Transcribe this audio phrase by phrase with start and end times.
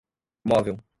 [0.43, 0.81] móvel